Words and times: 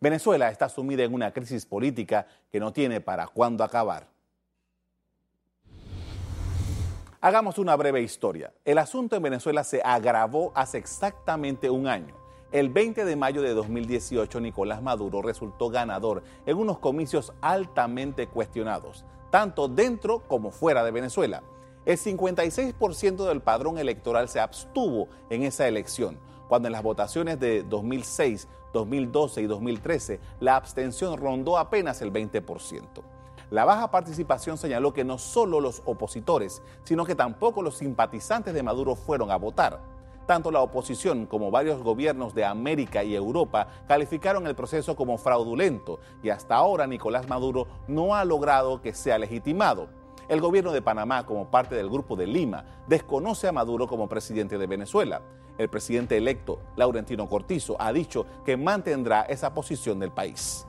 Venezuela 0.00 0.48
está 0.48 0.68
sumida 0.68 1.02
en 1.02 1.12
una 1.12 1.32
crisis 1.32 1.66
política 1.66 2.26
que 2.50 2.60
no 2.60 2.72
tiene 2.72 3.00
para 3.00 3.26
cuándo 3.26 3.64
acabar. 3.64 4.06
Hagamos 7.20 7.58
una 7.58 7.74
breve 7.74 8.00
historia. 8.00 8.52
El 8.64 8.78
asunto 8.78 9.16
en 9.16 9.22
Venezuela 9.22 9.64
se 9.64 9.82
agravó 9.82 10.52
hace 10.54 10.78
exactamente 10.78 11.68
un 11.68 11.88
año. 11.88 12.14
El 12.52 12.68
20 12.70 13.04
de 13.04 13.16
mayo 13.16 13.42
de 13.42 13.54
2018, 13.54 14.40
Nicolás 14.40 14.82
Maduro 14.82 15.20
resultó 15.20 15.68
ganador 15.68 16.22
en 16.46 16.56
unos 16.56 16.78
comicios 16.78 17.32
altamente 17.40 18.28
cuestionados, 18.28 19.04
tanto 19.30 19.66
dentro 19.66 20.20
como 20.28 20.52
fuera 20.52 20.84
de 20.84 20.92
Venezuela. 20.92 21.42
El 21.84 21.98
56% 21.98 23.26
del 23.26 23.40
padrón 23.40 23.78
electoral 23.78 24.28
se 24.28 24.38
abstuvo 24.38 25.08
en 25.28 25.42
esa 25.42 25.66
elección, 25.66 26.18
cuando 26.48 26.68
en 26.68 26.72
las 26.72 26.82
votaciones 26.82 27.38
de 27.38 27.62
2006, 27.62 28.48
2012 28.72 29.42
y 29.42 29.46
2013 29.46 30.20
la 30.40 30.56
abstención 30.56 31.16
rondó 31.16 31.58
apenas 31.58 32.02
el 32.02 32.12
20%. 32.12 32.82
La 33.50 33.64
baja 33.64 33.90
participación 33.90 34.58
señaló 34.58 34.92
que 34.92 35.04
no 35.04 35.16
solo 35.16 35.60
los 35.60 35.82
opositores, 35.86 36.62
sino 36.84 37.06
que 37.06 37.14
tampoco 37.14 37.62
los 37.62 37.78
simpatizantes 37.78 38.52
de 38.52 38.62
Maduro 38.62 38.94
fueron 38.94 39.30
a 39.30 39.36
votar. 39.36 39.80
Tanto 40.26 40.50
la 40.50 40.60
oposición 40.60 41.24
como 41.24 41.50
varios 41.50 41.82
gobiernos 41.82 42.34
de 42.34 42.44
América 42.44 43.02
y 43.02 43.14
Europa 43.14 43.68
calificaron 43.86 44.46
el 44.46 44.54
proceso 44.54 44.94
como 44.94 45.16
fraudulento 45.16 46.00
y 46.22 46.28
hasta 46.28 46.56
ahora 46.56 46.86
Nicolás 46.86 47.26
Maduro 47.26 47.66
no 47.86 48.14
ha 48.14 48.26
logrado 48.26 48.82
que 48.82 48.92
sea 48.92 49.16
legitimado. 49.16 49.88
El 50.28 50.42
gobierno 50.42 50.72
de 50.72 50.82
Panamá, 50.82 51.24
como 51.24 51.50
parte 51.50 51.74
del 51.74 51.88
Grupo 51.88 52.14
de 52.14 52.26
Lima, 52.26 52.62
desconoce 52.86 53.48
a 53.48 53.52
Maduro 53.52 53.86
como 53.86 54.10
presidente 54.10 54.58
de 54.58 54.66
Venezuela. 54.66 55.22
El 55.56 55.70
presidente 55.70 56.18
electo, 56.18 56.60
Laurentino 56.76 57.26
Cortizo, 57.26 57.80
ha 57.80 57.92
dicho 57.94 58.26
que 58.44 58.58
mantendrá 58.58 59.22
esa 59.22 59.54
posición 59.54 59.98
del 59.98 60.12
país. 60.12 60.66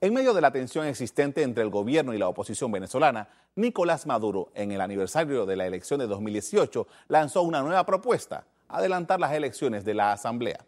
En 0.00 0.14
medio 0.14 0.32
de 0.32 0.40
la 0.40 0.52
tensión 0.52 0.86
existente 0.86 1.42
entre 1.42 1.62
el 1.62 1.70
gobierno 1.70 2.14
y 2.14 2.18
la 2.18 2.28
oposición 2.28 2.72
venezolana, 2.72 3.28
Nicolás 3.56 4.06
Maduro, 4.06 4.48
en 4.54 4.72
el 4.72 4.80
aniversario 4.80 5.44
de 5.44 5.56
la 5.56 5.66
elección 5.66 6.00
de 6.00 6.06
2018, 6.06 6.86
lanzó 7.08 7.42
una 7.42 7.62
nueva 7.62 7.84
propuesta, 7.84 8.46
adelantar 8.68 9.20
las 9.20 9.32
elecciones 9.32 9.84
de 9.84 9.94
la 9.94 10.12
Asamblea. 10.12 10.64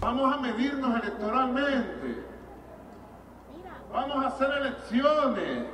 Vamos 0.00 0.34
a 0.34 0.38
medirnos 0.38 1.02
electoralmente. 1.02 2.33
Vamos 3.94 4.24
a 4.24 4.26
hacer 4.26 4.50
elecciones. 4.50 5.66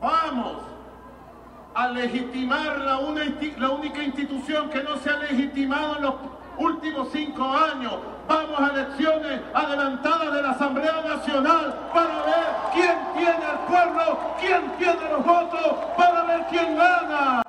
Vamos 0.00 0.62
a 1.74 1.88
legitimar 1.88 2.78
la, 2.78 2.98
única 2.98 4.00
institución 4.00 4.70
que 4.70 4.84
no 4.84 4.96
se 4.98 5.10
ha 5.10 5.16
legitimado 5.16 5.96
en 5.96 6.02
los 6.02 6.14
últimos 6.56 7.08
cinco 7.10 7.42
años. 7.42 7.94
Vamos 8.28 8.60
a 8.60 8.68
elecciones 8.68 9.40
adelantadas 9.52 10.32
de 10.32 10.40
la 10.40 10.50
Asamblea 10.50 11.02
Nacional 11.02 11.90
para 11.92 12.22
ver 12.22 12.46
quién 12.72 12.96
tiene 13.16 13.44
el 13.44 13.58
pueblo, 13.66 14.20
quién 14.38 14.78
tiene 14.78 15.10
los 15.10 15.26
votos, 15.26 15.78
para 15.96 16.22
ver 16.22 16.46
quién 16.48 16.76
gana. 16.76 17.42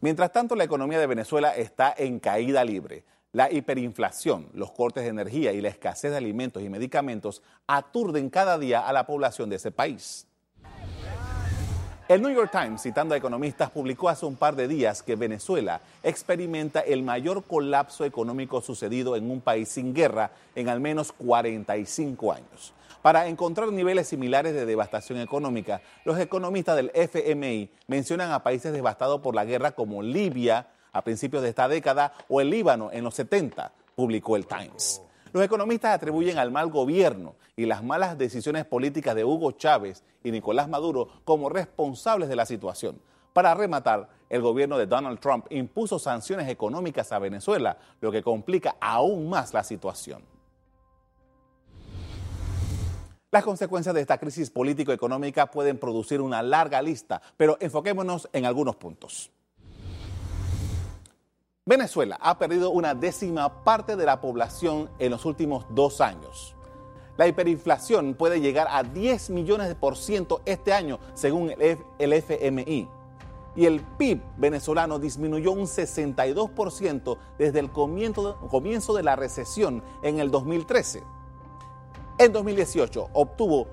Mientras 0.00 0.30
tanto, 0.30 0.54
la 0.54 0.62
economía 0.62 1.00
de 1.00 1.08
Venezuela 1.08 1.50
está 1.56 1.92
en 1.96 2.20
caída 2.20 2.64
libre. 2.64 3.04
La 3.34 3.50
hiperinflación, 3.50 4.50
los 4.52 4.72
cortes 4.72 5.04
de 5.04 5.08
energía 5.08 5.52
y 5.52 5.62
la 5.62 5.70
escasez 5.70 6.10
de 6.10 6.18
alimentos 6.18 6.62
y 6.62 6.68
medicamentos 6.68 7.40
aturden 7.66 8.28
cada 8.28 8.58
día 8.58 8.86
a 8.86 8.92
la 8.92 9.06
población 9.06 9.48
de 9.48 9.56
ese 9.56 9.70
país. 9.70 10.26
El 12.08 12.20
New 12.20 12.30
York 12.30 12.50
Times, 12.52 12.82
citando 12.82 13.14
a 13.14 13.16
economistas, 13.16 13.70
publicó 13.70 14.10
hace 14.10 14.26
un 14.26 14.36
par 14.36 14.54
de 14.54 14.68
días 14.68 15.02
que 15.02 15.16
Venezuela 15.16 15.80
experimenta 16.02 16.80
el 16.80 17.02
mayor 17.02 17.44
colapso 17.44 18.04
económico 18.04 18.60
sucedido 18.60 19.16
en 19.16 19.30
un 19.30 19.40
país 19.40 19.70
sin 19.70 19.94
guerra 19.94 20.32
en 20.54 20.68
al 20.68 20.80
menos 20.80 21.10
45 21.12 22.34
años. 22.34 22.74
Para 23.00 23.28
encontrar 23.28 23.72
niveles 23.72 24.08
similares 24.08 24.52
de 24.52 24.66
devastación 24.66 25.18
económica, 25.20 25.80
los 26.04 26.18
economistas 26.18 26.76
del 26.76 26.90
FMI 26.92 27.70
mencionan 27.86 28.30
a 28.30 28.42
países 28.42 28.74
devastados 28.74 29.22
por 29.22 29.34
la 29.34 29.46
guerra 29.46 29.72
como 29.72 30.02
Libia 30.02 30.66
a 30.92 31.02
principios 31.02 31.42
de 31.42 31.48
esta 31.48 31.68
década 31.68 32.12
o 32.28 32.40
el 32.40 32.50
Líbano 32.50 32.90
en 32.92 33.04
los 33.04 33.14
70, 33.14 33.72
publicó 33.94 34.36
el 34.36 34.46
Times. 34.46 35.02
Los 35.32 35.42
economistas 35.42 35.94
atribuyen 35.94 36.38
al 36.38 36.50
mal 36.50 36.70
gobierno 36.70 37.36
y 37.56 37.64
las 37.64 37.82
malas 37.82 38.18
decisiones 38.18 38.66
políticas 38.66 39.14
de 39.14 39.24
Hugo 39.24 39.52
Chávez 39.52 40.04
y 40.22 40.30
Nicolás 40.30 40.68
Maduro 40.68 41.08
como 41.24 41.48
responsables 41.48 42.28
de 42.28 42.36
la 42.36 42.44
situación. 42.44 43.00
Para 43.32 43.54
rematar, 43.54 44.10
el 44.28 44.42
gobierno 44.42 44.76
de 44.76 44.86
Donald 44.86 45.20
Trump 45.20 45.46
impuso 45.48 45.98
sanciones 45.98 46.48
económicas 46.48 47.12
a 47.12 47.18
Venezuela, 47.18 47.78
lo 48.00 48.12
que 48.12 48.22
complica 48.22 48.76
aún 48.78 49.30
más 49.30 49.54
la 49.54 49.64
situación. 49.64 50.22
Las 53.30 53.44
consecuencias 53.44 53.94
de 53.94 54.02
esta 54.02 54.18
crisis 54.18 54.50
político-económica 54.50 55.50
pueden 55.50 55.78
producir 55.78 56.20
una 56.20 56.42
larga 56.42 56.82
lista, 56.82 57.22
pero 57.38 57.56
enfoquémonos 57.60 58.28
en 58.34 58.44
algunos 58.44 58.76
puntos. 58.76 59.30
Venezuela 61.64 62.18
ha 62.20 62.38
perdido 62.38 62.72
una 62.72 62.92
décima 62.92 63.62
parte 63.62 63.94
de 63.94 64.04
la 64.04 64.20
población 64.20 64.90
en 64.98 65.12
los 65.12 65.24
últimos 65.24 65.64
dos 65.68 66.00
años. 66.00 66.56
La 67.16 67.28
hiperinflación 67.28 68.14
puede 68.14 68.40
llegar 68.40 68.66
a 68.68 68.82
10 68.82 69.30
millones 69.30 69.68
de 69.68 69.76
por 69.76 69.96
ciento 69.96 70.42
este 70.44 70.72
año, 70.72 70.98
según 71.14 71.52
el 71.56 72.12
FMI. 72.12 72.88
Y 73.54 73.66
el 73.66 73.80
PIB 73.80 74.20
venezolano 74.38 74.98
disminuyó 74.98 75.52
un 75.52 75.66
62% 75.66 77.16
desde 77.38 77.60
el 77.60 77.70
comienzo 77.70 78.94
de 78.94 79.02
la 79.04 79.14
recesión 79.14 79.84
en 80.02 80.18
el 80.18 80.32
2013. 80.32 81.04
En 82.18 82.32
2018 82.32 83.10
obtuvo 83.12 83.68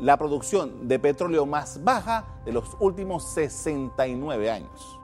la 0.00 0.16
producción 0.16 0.88
de 0.88 0.98
petróleo 0.98 1.46
más 1.46 1.84
baja 1.84 2.24
de 2.44 2.52
los 2.52 2.76
últimos 2.80 3.22
69 3.22 4.50
años. 4.50 4.98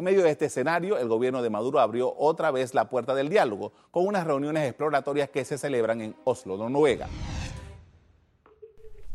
En 0.00 0.04
medio 0.04 0.22
de 0.22 0.30
este 0.30 0.46
escenario, 0.46 0.96
el 0.96 1.08
gobierno 1.08 1.42
de 1.42 1.50
Maduro 1.50 1.78
abrió 1.78 2.14
otra 2.16 2.50
vez 2.50 2.72
la 2.72 2.88
puerta 2.88 3.14
del 3.14 3.28
diálogo 3.28 3.74
con 3.90 4.06
unas 4.06 4.26
reuniones 4.26 4.66
exploratorias 4.66 5.28
que 5.28 5.44
se 5.44 5.58
celebran 5.58 6.00
en 6.00 6.16
Oslo, 6.24 6.56
Noruega. 6.56 7.06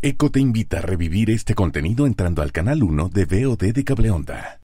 ECO 0.04 0.30
te 0.30 0.40
invita 0.40 0.78
a 0.78 0.82
revivir 0.82 1.32
este 1.32 1.56
contenido 1.56 2.06
entrando 2.06 2.44
al 2.44 2.52
canal 2.52 2.84
1 2.84 3.10
de 3.10 3.26
VOD 3.26 3.74
de 3.74 3.84
Cableonda. 3.84 4.60